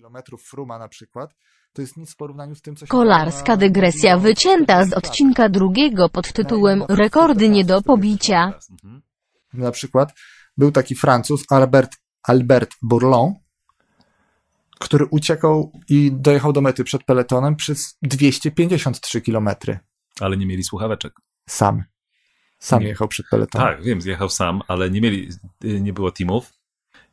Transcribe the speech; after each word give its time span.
kilometrów 0.00 0.42
Fruma 0.42 0.78
na 0.78 0.88
przykład, 0.88 1.34
to 1.72 1.82
jest 1.82 1.96
nic 1.96 2.12
w 2.12 2.16
porównaniu 2.16 2.54
z 2.54 2.62
tym, 2.62 2.76
co 2.76 2.86
się 2.86 2.90
Kolarska 2.90 3.56
dygresja 3.56 4.18
wycięta 4.18 4.84
z 4.84 4.92
odcinka 4.92 5.48
drugiego 5.48 6.08
pod 6.08 6.32
tytułem 6.32 6.84
Rekordy 6.88 7.48
nie 7.48 7.64
do 7.64 7.82
pobicia. 7.82 8.52
Mhm. 8.70 9.02
Na 9.52 9.70
przykład 9.70 10.12
był 10.56 10.72
taki 10.72 10.94
Francuz, 10.94 11.44
Albert, 11.50 11.96
Albert 12.22 12.70
Bourlon, 12.82 13.34
który 14.78 15.06
uciekał 15.06 15.72
i 15.88 16.12
dojechał 16.12 16.52
do 16.52 16.60
mety 16.60 16.84
przed 16.84 17.04
peletonem 17.04 17.56
przez 17.56 17.98
253 18.02 19.20
kilometry. 19.20 19.78
Ale 20.20 20.36
nie 20.36 20.46
mieli 20.46 20.64
słuchaweczek. 20.64 21.12
Sam. 21.48 21.84
Sam 22.58 22.82
Nie. 22.82 22.88
jechał 22.88 23.08
przed 23.08 23.26
peletonem. 23.30 23.68
Tak, 23.68 23.82
wiem, 23.82 24.00
zjechał 24.00 24.28
sam, 24.28 24.62
ale 24.68 24.90
nie 24.90 25.00
mieli, 25.00 25.28
nie 25.60 25.92
było 25.92 26.12
teamów 26.12 26.59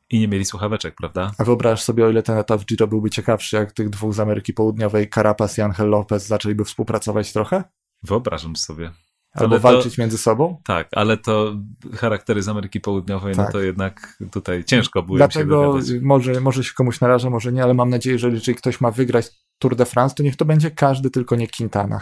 i 0.10 0.20
nie 0.20 0.28
mieli 0.28 0.46
słuchaweczek, 0.46 0.96
prawda? 0.96 1.32
A 1.38 1.44
wyobraź 1.44 1.82
sobie, 1.84 2.06
o 2.06 2.10
ile 2.10 2.24
ten 2.24 2.38
etap 2.38 2.66
Giro 2.66 2.88
byłby 2.88 3.10
ciekawszy, 3.10 3.56
jak 3.56 3.72
tych 3.72 3.90
dwóch 3.90 4.14
z 4.14 4.20
Ameryki 4.20 4.54
Południowej, 4.54 5.10
Carapaz 5.10 5.58
i 5.58 5.62
Angel 5.62 5.90
Lopez, 5.90 6.28
zaczęliby 6.28 6.66
współpracować 6.66 7.34
trochę? 7.34 7.64
Wyobrażam 8.04 8.56
sobie. 8.56 8.92
Albo 9.34 9.56
Ale 9.56 9.62
to- 9.62 9.68
walczyć 9.72 9.98
między 9.98 10.18
sobą? 10.18 10.62
Tak, 10.66 10.88
ale 10.92 11.18
to 11.18 11.56
charaktery 11.96 12.42
z 12.44 12.48
Ameryki 12.48 12.82
Południowej, 12.82 13.34
no 13.38 13.44
Tak. 13.44 13.52
to 13.52 13.62
jednak 13.62 14.18
tutaj 14.32 14.64
ciężko 14.64 15.04
było 15.04 15.16
się 15.16 15.20
Dlatego 15.20 15.62
dogadać. 15.74 15.90
może, 16.02 16.42
może 16.42 16.64
się 16.64 16.74
komuś 16.74 17.02
naraża, 17.02 17.30
może 17.30 17.52
nie, 17.52 17.64
ale 17.64 17.74
mam 17.74 17.90
nadzieję, 17.90 18.20
że 18.20 18.30
jeżeli 18.30 18.56
ktoś 18.58 18.82
ma 18.82 18.92
wygrać 18.92 19.28
Tour 19.60 19.76
de 19.76 19.86
France, 19.86 20.16
to 20.16 20.24
niech 20.24 20.36
to 20.36 20.46
będzie 20.46 20.72
każdy, 20.72 21.10
tylko 21.12 21.36
nie 21.36 21.48
Quintana, 21.48 22.02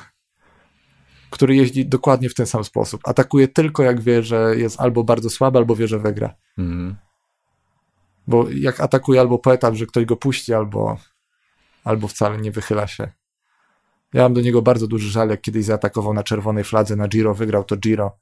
który 1.30 1.56
jeździ 1.56 1.86
dokładnie 1.86 2.30
w 2.30 2.34
ten 2.36 2.46
sam 2.46 2.64
sposób. 2.64 3.02
Atakuje 3.04 3.48
tylko 3.48 3.84
jak 3.84 4.02
wie, 4.02 4.24
że 4.24 4.54
jest 4.58 4.80
albo 4.82 5.04
bardzo 5.04 5.30
słaby, 5.30 5.58
albo 5.58 5.76
wie, 5.76 5.88
że 5.88 6.00
wygra. 6.00 6.36
Mhm. 6.58 6.96
Bo 8.28 8.46
jak 8.50 8.80
atakuje 8.80 9.20
albo 9.20 9.40
po 9.40 9.54
etap, 9.54 9.76
że 9.76 9.86
ktoś 9.86 10.06
go 10.06 10.16
puści, 10.18 10.54
albo, 10.54 10.98
albo 11.84 12.08
wcale 12.08 12.38
nie 12.38 12.52
wychyla 12.52 12.88
się. 12.88 13.12
Ja 14.14 14.22
mam 14.24 14.34
do 14.34 14.42
niego 14.42 14.62
bardzo 14.62 14.88
duży 14.88 15.10
żal, 15.12 15.30
jak 15.30 15.42
kiedyś 15.42 15.66
zaatakował 15.66 16.14
na 16.14 16.24
czerwonej 16.24 16.64
fladze 16.64 16.96
na 16.96 17.08
Giro, 17.08 17.34
wygrał 17.34 17.64
to 17.64 17.78
Giro. 17.78 18.18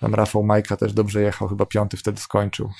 Tam 0.00 0.14
Rafał 0.14 0.42
Majka 0.42 0.76
też 0.76 0.92
dobrze 0.92 1.22
jechał, 1.22 1.48
chyba 1.48 1.66
piąty 1.66 1.96
wtedy 1.96 2.20
skończył. 2.20 2.70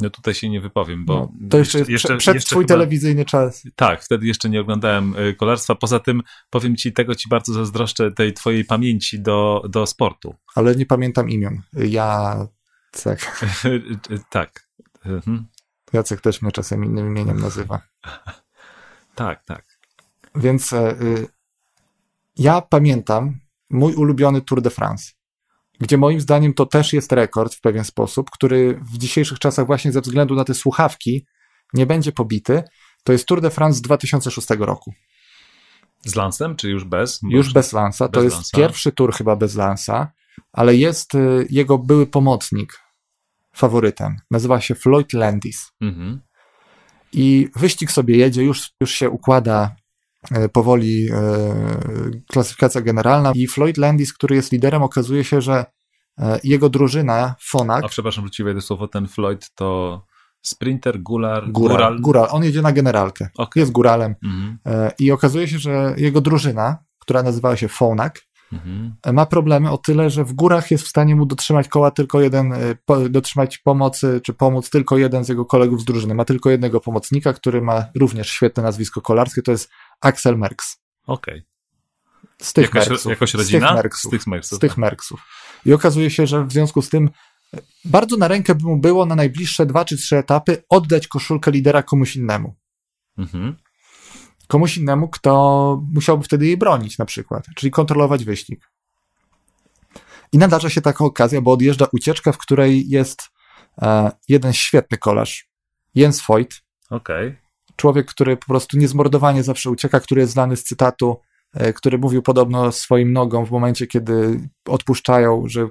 No 0.00 0.10
tutaj 0.10 0.34
się 0.34 0.48
nie 0.48 0.60
wypowiem, 0.60 1.04
bo 1.04 1.14
No, 1.14 1.48
to 1.50 1.58
jeszcze 1.58 1.78
jest 1.78 1.90
przed, 1.90 2.18
przed 2.18 2.34
jeszcze 2.34 2.50
twój 2.50 2.64
chyba- 2.64 2.74
telewizyjny 2.74 3.24
czas. 3.24 3.62
Tak, 3.76 4.02
wtedy 4.04 4.26
jeszcze 4.26 4.48
nie 4.50 4.60
oglądałem 4.60 5.16
y, 5.18 5.34
kolarstwa. 5.34 5.74
Poza 5.74 6.00
tym 6.00 6.22
powiem 6.50 6.76
ci, 6.76 6.92
tego 6.92 7.14
ci 7.14 7.28
bardzo 7.28 7.52
zazdroszczę, 7.52 8.12
tej 8.12 8.32
twojej 8.32 8.64
pamięci 8.64 9.20
do, 9.20 9.62
do 9.68 9.86
sportu. 9.86 10.34
ale 10.54 10.74
nie 10.76 10.86
pamiętam 10.86 11.30
imion. 11.30 11.62
Jacek. 11.72 13.36
tak. 14.30 14.68
Mhm. 15.04 15.46
Jacek 15.94 16.20
też 16.20 16.42
mnie 16.42 16.52
czasem 16.52 16.84
innym 16.84 17.06
imieniem 17.06 17.40
nazywa. 17.40 17.80
Tak, 19.14 19.44
tak. 19.44 19.64
Więc 20.34 20.72
e, 20.72 21.00
y, 21.00 21.26
ja 22.36 22.60
pamiętam 22.60 23.38
mój 23.70 23.94
ulubiony 23.94 24.40
Tour 24.42 24.62
de 24.62 24.70
France, 24.70 25.12
gdzie 25.80 25.98
moim 25.98 26.20
zdaniem 26.20 26.54
to 26.54 26.66
też 26.66 26.92
jest 26.92 27.12
rekord 27.12 27.54
w 27.54 27.60
pewien 27.60 27.84
sposób, 27.84 28.30
który 28.30 28.80
w 28.92 28.98
dzisiejszych 28.98 29.38
czasach 29.38 29.66
właśnie 29.66 29.92
ze 29.92 30.00
względu 30.00 30.34
na 30.34 30.44
te 30.44 30.54
słuchawki 30.54 31.26
nie 31.74 31.86
będzie 31.86 32.12
pobity. 32.12 32.62
To 33.04 33.12
jest 33.12 33.26
Tour 33.26 33.40
de 33.40 33.50
France 33.50 33.78
z 33.78 33.82
2006 33.82 34.48
roku. 34.58 34.94
Z 36.04 36.14
Lansem, 36.14 36.56
czy 36.56 36.70
już 36.70 36.84
bez? 36.84 37.20
Już 37.28 37.52
bez 37.52 37.72
Lansa. 37.72 38.08
To 38.08 38.12
Bez 38.20 38.24
jest 38.24 38.36
Lansa. 38.36 38.56
pierwszy 38.56 38.92
tour 38.92 39.14
chyba 39.14 39.36
bez 39.36 39.54
Lansa, 39.54 40.12
ale 40.52 40.76
jest 40.76 41.14
y, 41.14 41.46
jego 41.50 41.78
były 41.78 42.06
pomocnik 42.06 42.80
faworytem. 43.54 44.16
Nazywa 44.30 44.60
się 44.60 44.74
Floyd 44.74 45.12
Landis. 45.12 45.72
Mhm. 45.80 46.20
I 47.12 47.48
wyścig 47.56 47.92
sobie 47.92 48.16
jedzie, 48.16 48.42
już, 48.42 48.70
już 48.80 48.90
się 48.90 49.10
układa 49.10 49.76
e, 50.30 50.48
powoli 50.48 51.08
e, 51.12 51.16
klasyfikacja 52.32 52.80
generalna 52.80 53.32
i 53.34 53.46
Floyd 53.46 53.76
Landis, 53.76 54.12
który 54.12 54.36
jest 54.36 54.52
liderem, 54.52 54.82
okazuje 54.82 55.24
się, 55.24 55.40
że 55.40 55.64
e, 56.18 56.40
jego 56.44 56.68
drużyna, 56.68 57.34
Fonak, 57.40 57.84
A 57.84 57.88
przepraszam, 57.88 58.24
że 58.24 58.30
ci 58.30 58.44
wejdę 58.44 58.60
słowo, 58.60 58.88
ten 58.88 59.08
Floyd 59.08 59.50
to 59.54 60.02
sprinter, 60.42 61.00
gular, 61.02 61.50
Góral, 61.50 61.76
góral. 61.76 62.00
Góral, 62.00 62.28
on 62.30 62.44
jedzie 62.44 62.62
na 62.62 62.72
generalkę, 62.72 63.28
Okej. 63.38 63.60
jest 63.60 63.72
góralem 63.72 64.14
Mhm. 64.24 64.58
i 64.98 65.10
okazuje 65.10 65.48
się, 65.48 65.58
że 65.58 65.94
jego 65.96 66.20
drużyna, 66.20 66.78
która 66.98 67.22
nazywała 67.22 67.56
się 67.56 67.68
Fonak, 67.68 68.22
Mhm. 68.52 68.94
ma 69.12 69.26
problemy 69.26 69.70
o 69.70 69.78
tyle, 69.78 70.10
że 70.10 70.24
w 70.24 70.32
górach 70.32 70.70
jest 70.70 70.84
w 70.84 70.88
stanie 70.88 71.16
mu 71.16 71.26
dotrzymać 71.26 71.68
koła 71.68 71.90
tylko 71.90 72.20
jeden, 72.20 72.52
e, 72.52 72.58
po, 72.84 73.08
dotrzymać 73.08 73.58
pomocy, 73.58 74.20
czy 74.24 74.32
pomóc 74.32 74.70
tylko 74.70 74.98
jeden 74.98 75.24
z 75.24 75.28
jego 75.28 75.44
kolegów 75.44 75.80
z 75.80 75.84
drużyny. 75.84 76.14
Ma 76.14 76.24
tylko 76.24 76.50
jednego 76.50 76.80
pomocnika, 76.80 77.32
który 77.32 77.62
ma 77.62 77.84
również 77.94 78.30
świetne 78.30 78.62
nazwisko 78.62 79.00
kolarskie, 79.00 79.42
to 79.42 79.50
jest 79.50 79.70
Axel 80.00 80.38
Merckx. 80.38 80.76
Okej. 81.06 81.42
Z 82.42 82.52
tych 82.52 82.64
Jakaś, 82.64 82.88
Merksów. 82.88 83.10
jakaś 83.10 83.28
z 83.28 83.32
tych 83.32 83.40
rodzina? 83.40 83.74
Merksów. 83.74 84.10
Z 84.10 84.10
tych 84.10 84.26
Merksów. 84.26 84.58
Z 84.58 84.60
tych 84.60 84.76
Merksów. 84.78 85.26
I 85.66 85.72
okazuje 85.72 86.10
się, 86.10 86.26
że 86.26 86.44
w 86.44 86.52
związku 86.52 86.82
z 86.82 86.88
tym 86.88 87.10
e, 87.54 87.60
bardzo 87.84 88.16
na 88.16 88.28
rękę 88.28 88.54
by 88.54 88.64
mu 88.64 88.76
było 88.76 89.06
na 89.06 89.14
najbliższe 89.14 89.66
dwa 89.66 89.84
czy 89.84 89.96
trzy 89.96 90.16
etapy 90.16 90.62
oddać 90.68 91.08
koszulkę 91.08 91.50
lidera 91.50 91.82
komuś 91.82 92.16
innemu. 92.16 92.54
Mhm. 93.18 93.56
Komuś 94.54 94.76
innemu, 94.76 95.08
kto 95.08 95.82
musiałby 95.94 96.24
wtedy 96.24 96.46
jej 96.46 96.56
bronić 96.56 96.98
na 96.98 97.04
przykład, 97.04 97.44
czyli 97.54 97.70
kontrolować 97.70 98.24
wyścig. 98.24 98.70
I 100.32 100.38
nadarza 100.38 100.70
się 100.70 100.80
taka 100.80 101.04
okazja, 101.04 101.40
bo 101.40 101.52
odjeżdża 101.52 101.86
ucieczka, 101.92 102.32
w 102.32 102.38
której 102.38 102.88
jest 102.88 103.30
e, 103.82 104.10
jeden 104.28 104.52
świetny 104.52 104.98
kolarz, 104.98 105.48
Jens 105.94 106.26
Voigt, 106.28 106.62
Okej. 106.90 107.36
człowiek, 107.76 108.06
który 108.06 108.36
po 108.36 108.46
prostu 108.46 108.78
niezmordowanie 108.78 109.42
zawsze 109.42 109.70
ucieka, 109.70 110.00
który 110.00 110.20
jest 110.20 110.32
znany 110.32 110.56
z 110.56 110.64
cytatu, 110.64 111.20
e, 111.54 111.72
który 111.72 111.98
mówił 111.98 112.22
podobno 112.22 112.72
swoim 112.72 113.12
nogom 113.12 113.46
w 113.46 113.50
momencie, 113.50 113.86
kiedy 113.86 114.40
odpuszczają, 114.68 115.44
że 115.46 115.68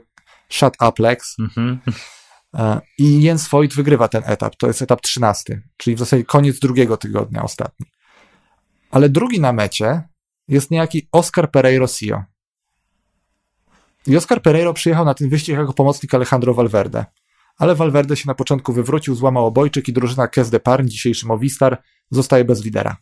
shut 0.50 0.74
up 0.90 1.04
Lex. 1.04 1.36
Mhm. 1.40 1.80
E, 2.54 2.82
I 2.98 3.22
Jens 3.22 3.48
Voigt 3.48 3.76
wygrywa 3.76 4.08
ten 4.08 4.24
etap. 4.26 4.56
To 4.56 4.68
jest 4.68 4.82
etap 4.82 5.02
13, 5.02 5.62
czyli 5.78 5.96
w 5.96 6.00
zasadzie 6.00 6.24
koniec 6.24 6.60
drugiego 6.60 6.98
tygodnia 6.98 7.44
ostatni. 7.44 7.93
Ale 8.94 9.10
drugi 9.10 9.40
na 9.40 9.54
mecie 9.54 10.02
jest 10.48 10.72
niejaki 10.72 11.08
Oscar 11.12 11.52
Pereiro 11.52 11.88
Sio. 11.88 12.24
I 14.08 14.18
Oscar 14.18 14.42
Pereiro 14.42 14.74
przyjechał 14.74 15.06
na 15.06 15.14
ten 15.14 15.30
wyścig 15.30 15.56
jako 15.56 15.74
pomocnik 15.74 16.14
Alejandro 16.14 16.54
Valverde. 16.54 17.06
Ale 17.58 17.76
Valverde 17.76 18.16
się 18.16 18.24
na 18.28 18.36
początku 18.36 18.74
wywrócił, 18.74 19.16
złamał 19.16 19.46
obojczyk 19.46 19.88
i 19.88 19.94
drużyna 19.94 20.28
Kes 20.28 20.50
de 20.50 20.60
Parn, 20.60 20.88
dzisiejszy 20.88 21.28
Movistar, 21.28 21.82
zostaje 22.12 22.46
bez 22.46 22.64
lidera. 22.64 22.98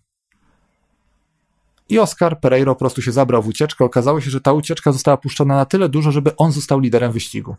I 1.90 2.00
Oscar 2.00 2.40
Pereiro 2.40 2.76
po 2.76 2.80
prostu 2.80 3.02
się 3.02 3.12
zabrał 3.12 3.42
w 3.42 3.48
ucieczkę. 3.48 3.86
Okazało 3.86 4.22
się, 4.22 4.30
że 4.30 4.42
ta 4.42 4.54
ucieczka 4.54 4.92
została 4.92 5.18
puszczona 5.18 5.56
na 5.56 5.66
tyle 5.66 5.90
dużo, 5.90 6.12
żeby 6.12 6.36
on 6.36 6.52
został 6.52 6.80
liderem 6.80 7.12
wyścigu. 7.12 7.56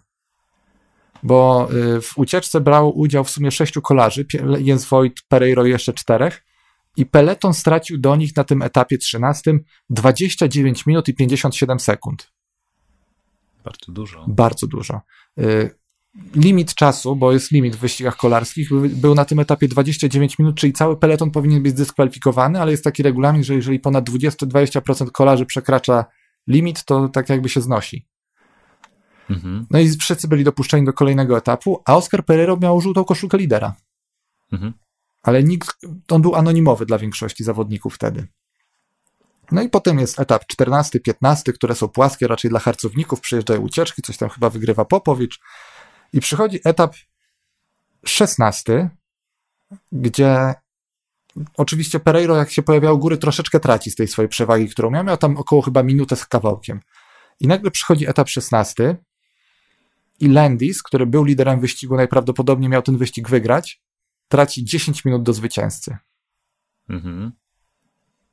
Bo 1.23 1.69
y, 1.73 2.01
w 2.01 2.19
ucieczce 2.19 2.61
brało 2.61 2.91
udział 2.91 3.25
w 3.25 3.31
sumie 3.31 3.51
sześciu 3.51 3.83
kolarzy, 3.83 4.27
Jens 4.59 4.85
Voigt, 4.85 5.23
Pereiro 5.29 5.67
i 5.67 5.71
jeszcze 5.71 5.93
czterech. 5.93 6.45
I 6.97 7.07
peleton 7.07 7.55
stracił 7.55 7.99
do 7.99 8.17
nich 8.17 8.37
na 8.37 8.45
tym 8.45 8.63
etapie 8.63 8.99
13 8.99 9.59
29 9.91 10.87
minut 10.87 11.09
i 11.09 11.15
57 11.15 11.81
sekund. 11.81 12.33
Bardzo 13.65 13.93
dużo. 13.93 14.25
Bardzo 14.29 14.67
dużo. 14.67 15.01
Y, 15.41 15.83
Limit 16.35 16.75
czasu, 16.75 17.17
bo 17.17 17.33
jest 17.33 17.51
limit 17.51 17.77
w 17.77 17.79
wyścigach 17.79 18.17
kolarskich, 18.17 18.71
by- 18.71 18.89
był 18.89 19.15
na 19.15 19.25
tym 19.25 19.39
etapie 19.41 19.69
29 19.69 20.39
minut, 20.39 20.57
czyli 20.57 20.73
cały 20.73 20.97
peleton 20.97 21.31
powinien 21.31 21.63
być 21.63 21.73
zdyskwalifikowany, 21.73 22.61
ale 22.61 22.71
jest 22.71 22.85
taki 22.85 23.03
regulamin, 23.03 23.45
że 23.45 23.55
jeżeli 23.55 23.81
ponad 23.81 24.05
20-20% 24.11 25.11
kolarzy 25.11 25.47
przekracza 25.47 26.05
limit, 26.49 26.85
to 26.85 27.09
tak 27.09 27.29
jakby 27.29 27.49
się 27.49 27.61
znosi. 27.61 28.07
Mhm. 29.31 29.67
No 29.71 29.79
i 29.79 29.89
wszyscy 29.91 30.29
byli 30.29 30.45
dopuszczeni 30.45 30.87
do 30.87 30.93
kolejnego 30.93 31.39
etapu, 31.39 31.83
a 31.85 31.97
Oscar 31.97 32.25
Pereiro 32.25 32.57
miał 32.57 32.81
żółtą 32.81 33.05
koszulkę 33.05 33.39
lidera. 33.39 33.75
Mhm. 34.53 34.73
Ale 35.23 35.43
nikt, 35.43 35.77
on 36.09 36.23
był 36.23 36.35
anonimowy 36.35 36.87
dla 36.87 36.99
większości 36.99 37.45
zawodników 37.45 37.95
wtedy. 37.95 38.27
No 39.53 39.63
i 39.63 39.69
potem 39.69 39.99
jest 39.99 40.21
etap 40.21 40.47
14, 40.47 41.01
15, 41.01 41.53
które 41.53 41.75
są 41.75 41.89
płaskie 41.89 42.27
raczej 42.29 42.51
dla 42.51 42.61
harcowników, 42.61 43.21
przyjeżdżają 43.21 43.61
ucieczki, 43.61 44.03
coś 44.03 44.17
tam 44.17 44.29
chyba 44.29 44.51
wygrywa 44.51 44.85
Popowicz. 44.85 45.41
I 46.13 46.21
przychodzi 46.21 46.61
etap 46.65 46.95
16, 48.05 48.91
gdzie 49.93 50.55
oczywiście 51.57 52.01
Pereiro, 52.01 52.37
jak 52.37 52.51
się 52.51 52.63
pojawiał 52.63 52.99
góry, 52.99 53.19
troszeczkę 53.19 53.61
traci 53.61 53.91
z 53.91 53.95
tej 53.95 54.09
swojej 54.09 54.29
przewagi, 54.29 54.69
którą 54.69 54.91
miał. 54.91 55.05
Miał 55.05 55.17
tam 55.17 55.37
około 55.37 55.63
chyba 55.63 55.83
minutę 55.83 56.17
z 56.17 56.27
kawałkiem. 56.27 56.81
I 57.41 57.47
nagle 57.47 57.71
przychodzi 57.71 58.09
etap 58.09 58.29
16 58.29 58.97
i 60.21 60.29
Landis, 60.29 60.83
który 60.83 61.07
był 61.07 61.25
liderem 61.25 61.61
wyścigu, 61.61 61.97
najprawdopodobniej 61.97 62.71
miał 62.71 62.83
ten 62.83 62.97
wyścig 62.97 63.29
wygrać, 63.29 63.83
traci 64.33 64.65
10 64.65 65.05
minut 65.05 65.23
do 65.23 65.33
zwycięzcy. 65.33 65.97
Mhm. 66.89 67.33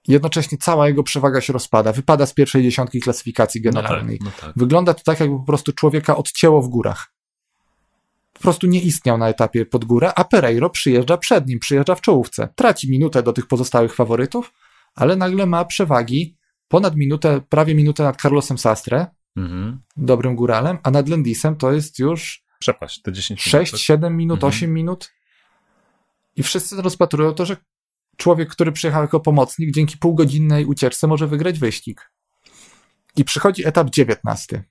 Jednocześnie 0.07 0.57
cała 0.57 0.88
jego 0.88 1.04
przewaga 1.04 1.42
się 1.42 1.54
rozpada, 1.54 1.92
wypada 1.94 2.25
z 2.25 2.34
pierwszej 2.34 2.63
dziesiątki 2.63 3.00
klasyfikacji 3.00 3.62
No 3.66 3.72
tak, 3.72 3.84
generalnej. 3.84 4.19
no 4.24 4.31
tak. 4.42 4.54
Wygląda 4.56 4.94
to 4.94 5.04
tak, 5.04 5.19
jakby 5.19 5.38
po 5.38 5.44
prostu 5.46 5.74
człowieka 5.74 6.18
odcięło 6.18 6.62
w 6.62 6.68
górach. 6.69 7.13
po 8.34 8.40
prostu 8.44 8.68
nie 8.68 8.81
istniał 8.81 9.18
na 9.18 9.30
etapie 9.30 9.66
pod 9.66 9.86
górę, 9.86 10.12
a 10.16 10.24
Pereiro 10.24 10.69
przyjeżdża 10.69 11.18
przed 11.18 11.48
nim, 11.48 11.60
przyjeżdża 11.60 11.96
w 11.96 12.02
czołówce. 12.02 12.50
Traci 12.56 12.92
minutę 12.92 13.24
do 13.24 13.34
tych 13.34 13.48
pozostałych 13.48 13.95
faworytów, 13.95 14.54
ale 14.95 15.16
nagle 15.16 15.45
ma 15.45 15.66
przewagi 15.66 16.38
ponad 16.68 16.95
minutę, 16.95 17.42
prawie 17.50 17.75
minutę 17.75 18.04
nad 18.04 18.22
Carlosem 18.22 18.57
Sastre, 18.57 19.07
Mhm. 19.38 19.81
dobrym 19.98 20.36
góralem, 20.36 20.78
a 20.84 20.92
nad 20.92 21.10
Lendisem 21.10 21.56
to 21.56 21.72
jest 21.72 22.00
już 22.00 22.44
Przepaść, 22.60 23.02
te 23.02 23.12
10 23.13 23.45
minut. 23.45 23.52
6, 23.52 23.72
tak? 23.72 23.80
7 23.81 24.18
minut, 24.18 24.38
Mhm. 24.38 24.50
8 24.54 24.74
minut. 24.74 25.12
I 26.39 26.44
wszyscy 26.44 26.81
rozpatrują 26.81 27.33
to, 27.33 27.45
że 27.45 27.57
człowiek, 28.18 28.50
który 28.50 28.71
przyjechał 28.71 29.01
jako 29.01 29.19
pomocnik, 29.19 29.71
dzięki 29.71 29.97
półgodzinnej 29.97 30.65
ucieczce 30.65 31.07
może 31.07 31.27
wygrać 31.27 31.59
wyścig. 31.59 32.12
I 33.15 33.24
przychodzi 33.24 33.68
etap 33.68 33.89
19. 33.89 34.63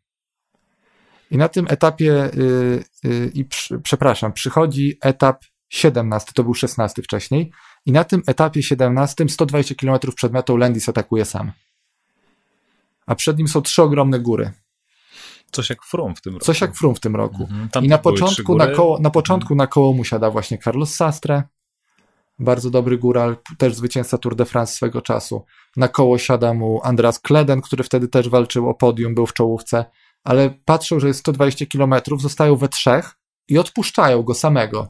I 1.30 1.36
na 1.36 1.48
tym 1.48 1.66
etapie, 1.68 2.30
y, 2.34 2.84
y, 3.04 3.30
i 3.34 3.44
przy, 3.44 3.80
przepraszam, 3.80 4.32
przychodzi 4.32 4.98
etap 5.00 5.44
17, 5.68 6.32
to 6.34 6.44
był 6.44 6.54
16 6.54 7.02
wcześniej, 7.02 7.52
i 7.86 7.92
na 7.92 8.04
tym 8.04 8.22
etapie 8.26 8.62
17, 8.62 9.28
120 9.28 9.74
km 9.74 9.98
przed 10.16 10.32
metą, 10.32 10.56
Landis 10.56 10.88
atakuje 10.88 11.24
sam. 11.24 11.52
A 13.06 13.14
przed 13.14 13.38
nim 13.38 13.48
są 13.48 13.62
trzy 13.62 13.82
ogromne 13.82 14.20
góry. 14.20 14.52
Coś 15.52 15.70
jak 15.70 15.84
Frum 15.84 16.16
w 16.16 16.20
tym 16.20 16.32
roku. 16.32 16.44
Coś 16.44 16.60
jak 16.60 16.74
Frum 16.74 16.94
w 16.94 17.00
tym 17.00 17.16
roku. 17.16 17.48
Mhm. 17.50 17.84
I 17.84 17.88
na 17.88 17.98
początku. 17.98 18.52
Mhm. 18.52 18.70
na, 18.70 18.76
koło, 18.76 18.98
na 18.98 19.10
początku 19.10 19.54
na 19.54 19.66
koło 19.66 19.92
mu 19.92 20.04
siada 20.04 20.30
właśnie 20.30 20.58
Carlos 20.58 20.94
Sastre, 20.94 21.42
bardzo 22.38 22.70
dobry 22.70 22.98
góral, 22.98 23.36
też 23.58 23.74
zwycięzca 23.74 24.18
Tour 24.18 24.36
de 24.36 24.44
France 24.44 24.74
swego 24.74 25.02
czasu. 25.02 25.44
Na 25.76 25.88
koło 25.88 26.18
siada 26.18 26.54
mu 26.54 26.80
Andras 26.84 27.20
Kleden, 27.20 27.60
który 27.60 27.84
wtedy 27.84 28.08
też 28.08 28.28
walczył 28.28 28.68
o 28.68 28.74
podium, 28.74 29.14
był 29.14 29.26
w 29.26 29.32
czołówce, 29.32 29.84
ale 30.24 30.50
patrzą, 30.64 31.00
że 31.00 31.08
jest 31.08 31.20
120 31.20 31.66
km, 31.72 31.94
zostają 32.18 32.56
we 32.56 32.68
trzech 32.68 33.14
i 33.48 33.58
odpuszczają 33.58 34.22
go 34.22 34.34
samego, 34.34 34.88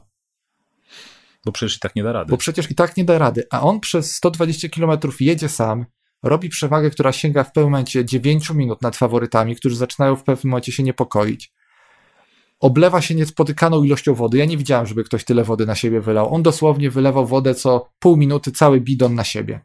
Bo 1.45 1.51
przecież 1.51 1.77
i 1.77 1.79
tak 1.79 1.95
nie 1.95 2.03
da 2.03 2.11
rady. 2.11 2.31
bo 2.31 2.37
przecież 2.37 2.71
i 2.71 2.75
tak 2.75 2.97
nie 2.97 3.05
da 3.05 3.17
rady. 3.17 3.43
A 3.51 3.61
on 3.61 3.79
przez 3.79 4.15
120 4.15 4.69
km 4.69 4.99
jedzie 5.19 5.49
sam, 5.49 5.85
robi 6.23 6.49
przewagę, 6.49 6.89
która 6.89 7.11
sięga 7.11 7.43
w 7.43 7.51
pewnym 7.51 7.71
momencie 7.71 8.05
9 8.05 8.49
minut 8.49 8.81
nad 8.81 8.95
faworytami, 8.95 9.55
którzy 9.55 9.75
zaczynają 9.75 10.15
w 10.15 10.23
pewnym 10.23 10.51
momencie 10.51 10.71
się 10.71 10.83
niepokoić. 10.83 11.53
Oblewa 12.59 13.01
się 13.01 13.15
niespotykaną 13.15 13.83
ilością 13.83 14.13
wody. 14.13 14.37
Ja 14.37 14.45
nie 14.45 14.57
widziałem, 14.57 14.87
żeby 14.87 15.03
ktoś 15.03 15.25
tyle 15.25 15.43
wody 15.43 15.65
na 15.65 15.75
siebie 15.75 16.01
wylał. 16.01 16.33
On 16.33 16.43
dosłownie 16.43 16.91
wylewał 16.91 17.25
wodę 17.25 17.55
co 17.55 17.89
pół 17.99 18.17
minuty, 18.17 18.51
cały 18.51 18.81
bidon 18.81 19.15
na 19.15 19.23
siebie. 19.23 19.59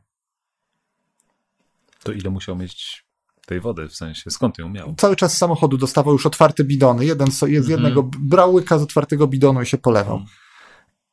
To 2.02 2.12
ile 2.12 2.30
musiał 2.30 2.56
mieć 2.56 3.04
tej 3.46 3.60
wody, 3.60 3.88
w 3.88 3.94
sensie 3.94 4.30
skąd 4.30 4.58
ją 4.58 4.68
miał? 4.68 4.94
Cały 4.98 5.16
czas 5.16 5.34
z 5.34 5.38
samochodu 5.38 5.76
dostawał 5.76 6.12
już 6.12 6.26
otwarte 6.26 6.64
bidony. 6.64 7.04
Jeden 7.04 7.30
z 7.30 7.42
Mhm. 7.42 7.70
jednego 7.70 8.02
brał 8.02 8.54
łyka 8.54 8.78
z 8.78 8.82
otwartego 8.82 9.26
bidonu 9.26 9.62
i 9.62 9.66
się 9.66 9.78
polewał. 9.78 10.16
Mhm. 10.16 10.36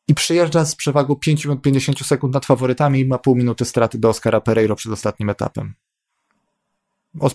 I 0.07 0.13
przyjeżdża 0.13 0.65
z 0.65 0.75
przewagą 0.75 1.15
5 1.15 1.45
minut 1.45 1.61
50 1.61 2.05
sekund 2.05 2.33
nad 2.33 2.45
faworytami 2.45 2.99
i 2.99 3.05
ma 3.05 3.17
pół 3.17 3.35
minuty 3.35 3.65
straty 3.65 3.99
do 3.99 4.09
Oscara 4.09 4.41
Pereiro 4.41 4.75
przed 4.75 4.91
ostatnim 4.93 5.29
etapem. 5.29 5.73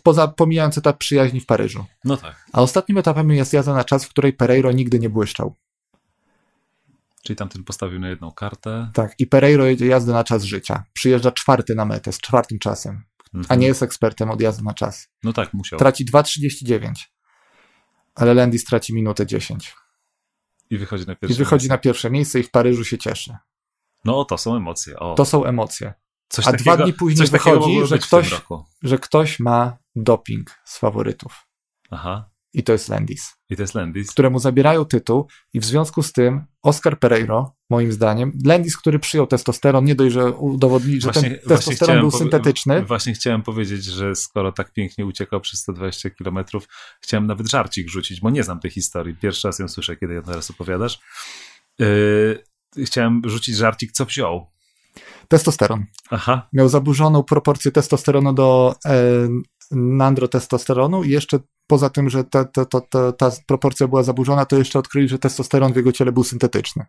Poza 0.02 0.28
pomijając 0.28 0.78
etap 0.78 0.98
przyjaźni 0.98 1.40
w 1.40 1.46
Paryżu. 1.46 1.84
No 2.04 2.16
tak. 2.16 2.46
A 2.52 2.62
ostatnim 2.62 2.98
etapem 2.98 3.30
jest 3.30 3.52
jazda 3.52 3.74
na 3.74 3.84
czas, 3.84 4.04
w 4.04 4.08
której 4.08 4.32
Pereiro 4.32 4.72
nigdy 4.72 4.98
nie 4.98 5.10
błyszczał. 5.10 5.54
Czyli 7.22 7.36
tamten 7.36 7.64
postawił 7.64 7.98
na 8.00 8.08
jedną 8.08 8.32
kartę. 8.32 8.90
Tak, 8.94 9.14
i 9.18 9.26
Pereiro 9.26 9.64
jedzie 9.64 9.86
jazdę 9.86 10.12
na 10.12 10.24
czas 10.24 10.42
życia. 10.44 10.84
Przyjeżdża 10.92 11.32
czwarty 11.32 11.74
na 11.74 11.84
metę, 11.84 12.12
z 12.12 12.18
czwartym 12.20 12.58
czasem, 12.58 13.02
Mhm. 13.34 13.46
a 13.48 13.54
nie 13.54 13.66
jest 13.66 13.82
ekspertem 13.82 14.30
od 14.30 14.40
jazdy 14.40 14.64
na 14.64 14.74
czas. 14.74 15.08
No 15.22 15.32
tak, 15.32 15.54
musiał. 15.54 15.78
Traci 15.78 16.04
2,39, 16.04 17.10
ale 18.14 18.34
Landy 18.34 18.58
straci 18.58 18.94
minutę 18.94 19.26
10. 19.26 19.74
I 20.70 20.78
wychodzi 20.78 21.06
na 21.06 21.12
I 21.12 21.16
pierwsze 21.16 21.38
wychodzi 21.38 21.62
miejsce. 21.62 21.74
na 21.74 21.78
pierwsze 21.78 22.10
miejsce 22.10 22.40
i 22.40 22.42
w 22.42 22.50
Paryżu 22.50 22.84
się 22.84 22.98
cieszy. 22.98 23.36
No 24.04 24.24
to 24.24 24.38
są 24.38 24.56
emocje. 24.56 24.98
O, 24.98 25.14
To 25.14 25.24
są 25.24 25.44
emocje. 25.44 25.94
Coś 26.28 26.46
a 26.46 26.50
takiego, 26.50 26.76
dwa 26.76 26.84
dni 26.84 26.92
później 26.92 27.28
wychodzi, 27.28 27.86
że 27.86 27.98
ktoś-. 27.98 28.40
Że 28.82 28.98
ktoś 28.98 29.40
ma 29.40 29.76
doping 29.96 30.50
z 30.64 30.78
faworytów. 30.78 31.46
Aha. 31.90 32.30
I 32.56 32.62
to 32.62 32.72
jest 32.72 32.88
Landis, 32.88 33.34
I 33.50 33.56
to 33.56 33.62
jest 33.62 33.74
Landis. 33.74 34.10
któremu 34.10 34.38
zabierają 34.38 34.84
tytuł 34.84 35.28
i 35.52 35.60
w 35.60 35.64
związku 35.64 36.02
z 36.02 36.12
tym 36.12 36.44
Oscar 36.62 36.98
Pereiro, 36.98 37.56
moim 37.70 37.92
zdaniem, 37.92 38.32
Landis, 38.44 38.76
który 38.76 38.98
przyjął 38.98 39.26
testosteron, 39.26 39.84
nie 39.84 39.94
dość, 39.94 40.14
że 40.14 40.32
udowodnili, 40.32 41.00
że 41.00 41.10
ten 41.12 41.38
testosteron 41.48 42.00
był 42.00 42.10
syntetyczny, 42.10 42.82
Właśnie 42.82 43.14
chciałem 43.14 43.42
powiedzieć, 43.42 43.84
że 43.84 44.14
skoro 44.14 44.52
tak 44.52 44.72
pięknie 44.72 45.06
uciekał 45.06 45.40
przez 45.40 45.60
120 45.60 46.10
km, 46.10 46.38
chciałem 47.00 47.26
nawet 47.26 47.50
żarcik 47.50 47.88
rzucić, 47.88 48.20
bo 48.20 48.30
nie 48.30 48.42
znam 48.42 48.60
tej 48.60 48.70
historii. 48.70 49.14
Pierwszy 49.14 49.48
raz 49.48 49.58
ją 49.58 49.68
słyszę, 49.68 49.96
kiedy 49.96 50.14
ją 50.14 50.22
teraz 50.22 50.50
opowiadasz. 50.50 50.98
Yy, 51.78 52.44
chciałem 52.84 53.22
rzucić 53.24 53.56
żarcik, 53.56 53.92
co 53.92 54.04
wziął. 54.04 54.55
Testosteron. 55.28 55.84
Aha, 56.10 56.48
Miał 56.52 56.68
zaburzoną 56.68 57.22
proporcję 57.22 57.72
testosteronu 57.72 58.32
do 58.32 58.74
e, 58.86 58.92
nandrotestosteronu 59.70 61.04
i 61.04 61.10
jeszcze 61.10 61.38
poza 61.66 61.90
tym, 61.90 62.10
że 62.10 62.24
ta, 62.24 62.44
ta, 62.44 62.64
ta, 62.64 63.12
ta, 63.12 63.30
proporcja 63.46 63.88
była 63.88 64.02
zaburzona, 64.02 64.44
to 64.44 64.58
jeszcze 64.58 64.78
odkryli, 64.78 65.08
że 65.08 65.18
testosteron 65.18 65.72
w 65.72 65.76
jego 65.76 65.92
ciele 65.92 66.12
był 66.12 66.24
syntetyczny. 66.24 66.86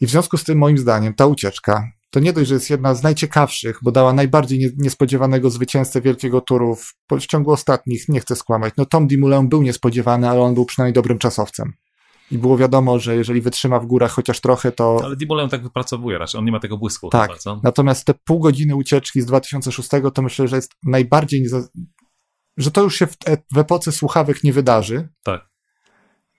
I 0.00 0.06
w 0.06 0.10
związku 0.10 0.36
z 0.36 0.44
tym, 0.44 0.58
moim 0.58 0.78
zdaniem, 0.78 1.14
ta 1.14 1.26
ucieczka 1.26 1.88
to 2.14 2.20
nie 2.20 2.32
dość, 2.32 2.48
że 2.48 2.54
jest 2.54 2.70
jedna 2.70 2.94
z 2.94 3.02
najciekawszych, 3.02 3.78
bo 3.82 3.92
dała 3.92 4.12
najbardziej 4.12 4.58
nie, 4.58 4.70
niespodziewanego 4.76 5.50
zwycięzcę 5.50 6.00
wielkiego 6.00 6.40
turu 6.40 6.74
w, 6.74 6.94
w 7.20 7.26
ciągu 7.26 7.50
ostatnich, 7.50 8.08
nie 8.08 8.20
chcę 8.20 8.36
skłamać. 8.36 8.74
No 8.76 8.86
Tom 8.86 9.08
Dumoulin 9.08 9.48
był 9.48 9.62
niespodziewany, 9.62 10.28
ale 10.28 10.40
on 10.40 10.54
był 10.54 10.64
przynajmniej 10.64 10.92
dobrym 10.92 11.18
czasowcem. 11.18 11.72
I 12.30 12.38
było 12.38 12.56
wiadomo, 12.58 12.98
że 12.98 13.16
jeżeli 13.16 13.40
wytrzyma 13.40 13.80
w 13.80 13.86
górach 13.86 14.10
chociaż 14.12 14.40
trochę, 14.40 14.72
to, 14.72 15.00
ale 15.04 15.16
Dimolem 15.16 15.48
tak 15.48 15.62
wypracowuje 15.62 16.18
raczej, 16.18 16.38
on 16.38 16.44
nie 16.44 16.52
ma 16.52 16.60
tego 16.60 16.78
błysku 16.78 17.10
Tak. 17.10 17.32
chyba? 17.32 17.60
Natomiast 17.62 18.04
te 18.04 18.14
pół 18.24 18.40
godziny 18.40 18.76
ucieczki 18.76 19.20
z 19.20 19.26
2006 19.26 19.88
to 20.14 20.22
myślę, 20.22 20.48
że 20.48 20.56
jest 20.56 20.72
najbardziej. 20.82 21.42
nieza- 21.42 21.68
że 22.56 22.70
to 22.70 22.82
już 22.82 22.96
się 22.96 23.06
w, 23.06 23.16
e- 23.26 23.36
w 23.54 23.58
epoce 23.58 23.92
słuchawek 23.92 24.44
nie 24.44 24.52
wydarzy. 24.52 25.08
Tak. 25.22 25.48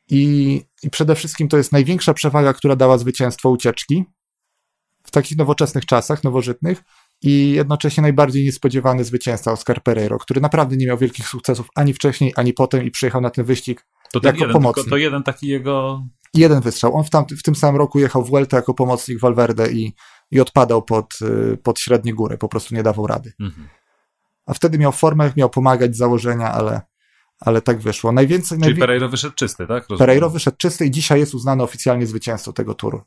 I, 0.10 0.62
I 0.84 0.90
przede 0.90 1.16
wszystkim 1.16 1.48
to 1.48 1.58
jest 1.58 1.72
największa 1.72 2.14
przewaga, 2.14 2.54
która 2.54 2.76
dała 2.76 2.98
zwycięstwo 2.98 3.50
ucieczki 3.50 4.06
w 5.04 5.12
takich 5.12 5.38
nowoczesnych 5.38 5.86
czasach, 5.86 6.24
nowożytnych. 6.24 6.84
I 7.22 7.52
jednocześnie 7.52 8.02
najbardziej 8.02 8.46
niespodziewany 8.46 9.04
zwycięzca 9.04 9.52
Oscar 9.52 9.84
Pereiro, 9.84 10.18
który 10.20 10.42
naprawdę 10.42 10.78
nie 10.78 10.86
miał 10.88 10.98
wielkich 10.98 11.28
sukcesów 11.28 11.68
ani 11.76 11.94
wcześniej, 11.94 12.34
ani 12.36 12.54
potem 12.54 12.84
i 12.86 12.92
przyjechał 12.92 13.22
na 13.22 13.30
ten 13.30 13.46
wyścig. 13.46 13.86
To, 14.16 14.20
ten 14.20 14.36
jako 14.36 14.40
jeden, 14.40 14.54
pomocnik. 14.54 14.90
to 14.90 14.98
jeden 14.98 15.24
taki 15.24 15.48
jego... 15.48 16.04
Jeden 16.34 16.62
wystrzał. 16.62 16.96
On 16.96 17.04
w, 17.04 17.10
tam, 17.10 17.26
w 17.40 17.44
tym 17.44 17.56
samym 17.56 17.76
roku 17.76 18.00
jechał 18.00 18.24
w 18.24 18.30
Vuelta 18.30 18.58
jako 18.58 18.74
pomocnik 18.74 19.20
Valverde 19.20 19.72
i, 19.72 19.94
i 20.32 20.40
odpadał 20.40 20.84
pod, 20.84 21.14
y, 21.22 21.58
pod 21.64 21.80
średnie 21.80 22.14
góry, 22.14 22.38
po 22.38 22.48
prostu 22.50 22.76
nie 22.76 22.84
dawał 22.84 23.08
rady. 23.08 23.34
Mhm. 23.40 23.68
a 24.46 24.54
wtedy 24.54 24.78
miał 24.78 24.92
formę, 24.92 25.32
miał 25.38 25.50
pomagać 25.50 25.96
z 25.96 25.98
założenia, 25.98 26.52
ale, 26.52 26.82
ale 27.40 27.62
tak 27.62 27.80
wyszło. 27.80 28.12
Najwięcej, 28.12 28.60
Czyli 28.60 28.74
najwi- 28.74 28.80
Pereiro 28.80 29.10
wyszedł 29.10 29.36
czysty, 29.36 29.68
tak? 29.68 29.84
Rozumiem. 29.90 29.98
Pereiro 29.98 30.30
wyszedł 30.30 30.58
czysty 30.58 30.86
i 30.86 30.92
dzisiaj 30.92 31.20
jest 31.20 31.34
uznany 31.34 31.64
oficjalnie 31.64 32.08
zwycięzcą 32.08 32.54
tego 32.54 32.74
turu. 32.74 33.02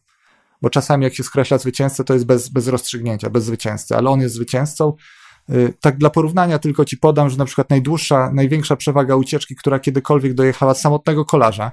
Bo 0.63 0.71
czasami 0.71 1.05
jak 1.05 1.15
się 1.15 1.23
skreśla 1.23 1.59
zwycięzcę, 1.59 2.05
to 2.05 2.15
jest 2.15 2.27
bez, 2.27 2.49
bez 2.49 2.69
rozstrzygnięcia, 2.69 3.31
bez 3.31 3.45
zwycięzcy, 3.45 3.97
ale 3.97 4.11
on 4.11 4.21
jest 4.21 4.35
zwycięzcą. 4.35 4.97
Y, 5.51 5.75
Tak 5.81 5.99
dla 5.99 6.11
porównania 6.11 6.59
tylko 6.59 6.85
ci 6.85 6.97
podam, 6.97 7.31
że 7.31 7.37
na 7.37 7.45
przykład 7.45 7.71
najdłuższa, 7.71 8.31
największa 8.33 8.77
przewaga 8.77 9.17
ucieczki, 9.17 9.57
która 9.57 9.79
kiedykolwiek 9.79 10.35
dojechała 10.35 10.75
z 10.75 10.81
samotnego 10.81 11.25
kolarza 11.25 11.73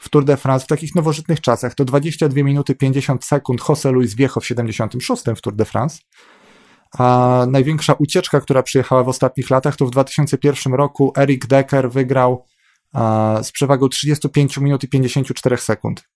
w 0.00 0.08
Tour 0.08 0.24
de 0.24 0.36
France 0.36 0.64
w 0.64 0.68
takich 0.68 0.94
nowożytnych 0.94 1.40
czasach, 1.40 1.74
to 1.74 1.84
22 1.84 2.42
minuty 2.42 2.74
50 2.74 3.24
sekund 3.24 3.60
José 3.60 3.92
Luis 3.92 4.14
Viejo 4.14 4.40
w 4.40 4.46
76 4.46 5.24
w 5.36 5.40
Tour 5.40 5.56
de 5.56 5.64
France. 5.64 5.98
A 6.98 7.46
największa 7.48 7.92
ucieczka, 7.92 8.40
która 8.40 8.62
przyjechała 8.62 9.04
w 9.04 9.08
ostatnich 9.08 9.50
latach, 9.50 9.76
to 9.76 9.86
w 9.86 9.90
2001 9.90 10.74
roku 10.74 11.12
Eric 11.16 11.46
Decker 11.46 11.90
wygrał 11.90 12.46
z 13.42 13.52
przewagą 13.52 13.88
35 13.88 14.58
minut 14.58 14.84
i 14.84 14.88
54 14.88 15.56
sekund 15.56 16.08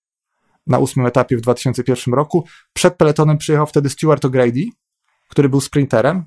na 0.67 0.79
ósmym 0.79 1.05
etapie 1.05 1.37
w 1.37 1.41
2001 1.41 2.13
roku. 2.13 2.45
Przed 2.73 2.95
peletonem 2.95 3.37
przyjechał 3.37 3.67
wtedy 3.67 3.89
Stuart 3.89 4.23
O'Grady, 4.23 4.65
który 5.29 5.49
był 5.49 5.61
sprinterem 5.61 6.25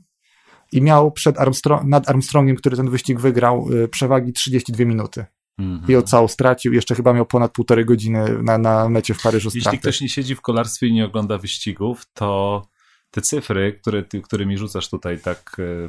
i 0.73 0.83
miał 0.83 1.13
przed 1.13 1.39
Armstrong, 1.39 1.85
nad 1.85 2.09
Armstrongiem, 2.09 2.57
który 2.57 2.77
ten 2.77 2.91
wyścig 2.91 3.21
wygrał, 3.21 3.69
y, 3.73 3.89
przewagi 3.89 4.33
32 4.33 4.85
minuty. 4.85 5.25
Mhm. 5.59 5.91
I 5.91 5.93
ją 5.93 6.03
całą 6.03 6.29
stracił. 6.29 6.73
Jeszcze 6.73 6.95
chyba 6.95 7.13
miał 7.13 7.27
ponad 7.27 7.53
półtorej 7.53 7.85
godziny 7.85 8.43
na, 8.43 8.59
na 8.59 8.89
mecie 8.89 9.15
w 9.15 9.23
Paryżu 9.23 9.47
Jeśli 9.49 9.61
straty. 9.61 9.79
ktoś 9.79 10.01
nie 10.01 10.09
siedzi 10.09 10.35
w 10.35 10.41
kolarstwie 10.41 10.87
i 10.87 10.93
nie 10.93 11.05
ogląda 11.05 11.39
wyścigów, 11.39 12.07
to 12.15 12.63
te 13.11 13.21
cyfry, 13.21 13.79
które 13.81 14.03
ty, 14.03 14.21
którymi 14.21 14.59
rzucasz 14.59 14.89
tutaj 14.89 15.19
tak 15.19 15.57
y, 15.59 15.89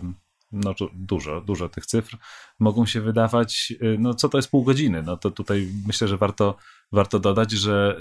no, 0.52 0.74
du- 0.74 0.90
dużo, 0.94 1.42
dużo 1.42 1.70
tych 1.70 1.86
cyfr, 1.86 2.18
mogą 2.60 2.86
się 2.86 3.02
wydawać, 3.02 3.74
y, 3.82 3.98
no 4.00 4.14
co 4.14 4.30
to 4.30 4.38
jest 4.38 4.52
pół 4.52 4.64
godziny? 4.64 5.04
No 5.04 5.18
to 5.18 5.32
tutaj 5.32 5.68
myślę, 5.88 6.08
że 6.08 6.18
warto, 6.18 6.58
warto 6.92 7.20
dodać, 7.20 7.52
że 7.52 8.00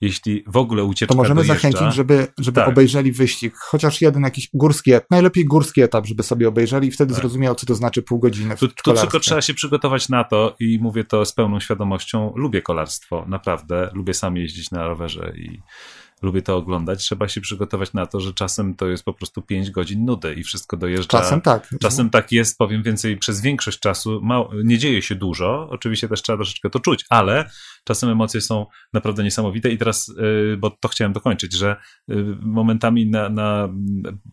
jeśli 0.00 0.44
w 0.46 0.56
ogóle 0.56 0.84
ucieczka 0.84 1.14
To 1.14 1.18
możemy 1.18 1.44
dojeżdża, 1.44 1.54
zachęcić, 1.54 1.94
żeby, 1.96 2.26
żeby 2.38 2.60
Tak. 2.60 2.68
obejrzeli 2.68 3.12
wyścig, 3.12 3.56
chociaż 3.56 4.00
jeden 4.00 4.22
jakiś 4.22 4.50
górski 4.54 4.92
etap, 4.92 5.10
najlepiej 5.10 5.44
górski 5.44 5.82
etap, 5.82 6.06
żeby 6.06 6.22
sobie 6.22 6.48
obejrzeli 6.48 6.88
i 6.88 6.90
wtedy 6.90 7.14
Tak. 7.14 7.20
zrozumiał, 7.20 7.54
co 7.54 7.66
to 7.66 7.74
znaczy 7.74 8.02
pół 8.02 8.18
godziny 8.18 8.56
w 8.56 8.60
Tu, 8.60 8.68
tu 8.68 8.94
tylko 8.94 9.20
trzeba 9.20 9.40
się 9.40 9.54
przygotować 9.54 10.08
na 10.08 10.24
to 10.24 10.56
i 10.60 10.78
mówię 10.82 11.04
to 11.04 11.24
z 11.24 11.32
pełną 11.32 11.60
świadomością. 11.60 12.32
Lubię 12.36 12.62
kolarstwo, 12.62 13.24
naprawdę. 13.28 13.90
Lubię 13.94 14.14
sam 14.14 14.36
jeździć 14.36 14.70
na 14.70 14.88
rowerze 14.88 15.32
i 15.36 15.60
lubię 16.22 16.42
to 16.42 16.56
oglądać. 16.56 16.98
Trzeba 16.98 17.28
się 17.28 17.40
przygotować 17.40 17.92
na 17.92 18.06
to, 18.06 18.20
że 18.20 18.34
czasem 18.34 18.74
to 18.74 18.88
jest 18.88 19.04
po 19.04 19.12
prostu 19.12 19.42
5 19.42 19.70
godzin 19.70 20.04
nudy 20.04 20.34
i 20.34 20.42
wszystko 20.42 20.76
dojeżdża. 20.76 21.18
Czasem 21.18 21.40
tak. 21.40 21.68
Czasem 21.80 22.10
tak 22.10 22.32
jest, 22.32 22.58
powiem 22.58 22.82
więcej, 22.82 23.16
przez 23.16 23.40
większość 23.40 23.78
czasu 23.78 24.20
mało, 24.22 24.50
nie 24.64 24.78
dzieje 24.78 25.02
się 25.02 25.14
dużo. 25.14 25.68
Oczywiście 25.70 26.08
też 26.08 26.22
trzeba 26.22 26.36
troszeczkę 26.36 26.70
to 26.70 26.80
czuć, 26.80 27.04
ale 27.08 27.50
czasem 27.84 28.10
emocje 28.10 28.40
są 28.40 28.66
naprawdę 28.92 29.24
niesamowite. 29.24 29.70
I 29.70 29.78
teraz, 29.78 30.08
y, 30.08 30.56
bo 30.56 30.70
to 30.70 30.88
chciałem 30.88 31.12
dokończyć, 31.12 31.52
że 31.52 31.76
y, 32.10 32.14
momentami 32.40 33.06
na, 33.06 33.28
na 33.28 33.68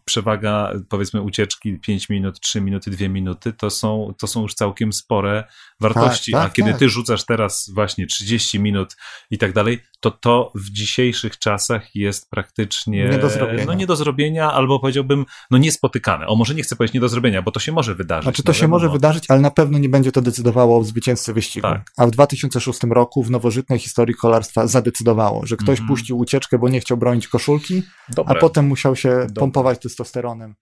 przewaga, 0.06 0.74
powiedzmy, 0.90 1.22
ucieczki 1.22 1.80
5 1.80 2.10
minut, 2.10 2.40
3 2.40 2.62
minuty, 2.62 2.92
2 2.92 3.10
minuty, 3.10 3.54
to 3.54 3.70
są, 3.70 4.14
to 4.20 4.28
są 4.28 4.42
już 4.42 4.54
całkiem 4.54 4.94
spore 4.94 5.44
wartości. 5.80 6.32
Tak, 6.32 6.42
A 6.42 6.44
tak, 6.44 6.54
kiedy 6.54 6.70
tak. 6.70 6.80
ty 6.80 6.90
rzucasz 6.90 7.26
teraz 7.26 7.72
właśnie 7.74 8.08
30 8.08 8.60
minut 8.60 8.96
i 9.32 9.38
tak 9.38 9.54
dalej, 9.54 9.80
to 10.00 10.12
to 10.12 10.52
w 10.56 10.70
dzisiejszych 10.70 11.40
czasach 11.40 11.96
jest 11.96 12.30
praktycznie 12.30 13.10
Nie 13.10 13.18
do 13.20 13.30
zrobienia. 13.30 13.66
no 13.66 13.74
nie 13.74 13.88
do 13.88 13.96
zrobienia, 13.96 14.52
albo 14.52 14.80
powiedziałbym, 14.80 15.26
no 15.52 15.58
niespotykane. 15.58 16.28
O, 16.28 16.36
może 16.36 16.56
nie 16.56 16.64
chcę 16.64 16.76
powiedzieć 16.76 16.94
nie 16.94 17.00
do 17.00 17.10
zrobienia, 17.10 17.42
bo 17.42 17.52
to 17.52 17.60
się 17.60 17.72
może 17.72 17.96
wydarzyć. 17.96 18.24
Znaczy 18.24 18.42
no 18.46 18.54
to 18.54 18.60
się 18.60 18.68
może 18.68 18.90
wydarzyć, 18.90 19.26
ale 19.28 19.42
na 19.42 19.52
pewno 19.52 19.78
nie 19.80 19.90
będzie 19.90 20.12
to 20.12 20.22
decydowało 20.22 20.78
o 20.78 20.84
zwycięzcy 20.84 21.34
wyścigu. 21.34 21.68
Tak. 21.68 21.92
A 21.98 22.08
w 22.08 22.12
2006 22.12 22.80
roku 22.90 23.24
w 23.24 23.30
nowożytnej 23.38 23.80
historii 23.80 24.16
kolarstwa 24.16 24.68
zadecydowało, 24.68 25.46
że 25.46 25.58
ktoś 25.58 25.80
Mhm. 25.80 25.88
puścił 25.88 26.18
ucieczkę, 26.18 26.58
bo 26.60 26.70
nie 26.70 26.80
chciał 26.80 26.98
bronić 26.98 27.28
koszulki, 27.28 27.84
a 28.10 28.14
Dobre. 28.14 28.40
potem 28.40 28.68
musiał 28.68 28.96
się 28.96 29.28
pompować 29.36 29.80
testosteronem. 29.80 30.56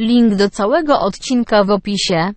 Link 0.00 0.34
do 0.34 0.50
całego 0.50 1.00
odcinka 1.00 1.64
w 1.64 1.70
opisie. 1.70 2.30